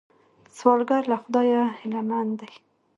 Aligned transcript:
سوالګر 0.57 1.03
له 1.11 1.17
خدایه 1.23 1.63
هیلمن 1.79 2.27
دی 2.39 2.51